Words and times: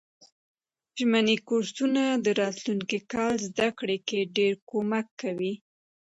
ژمني 0.97 1.37
کورسونه 1.47 2.03
د 2.25 2.27
راتلونکي 2.41 2.99
کال 3.11 3.33
زده 3.47 3.67
کړو 3.77 3.97
کی 4.07 4.19
ډیر 4.37 4.53
کومک 4.69 5.07
کوي. 5.21 5.53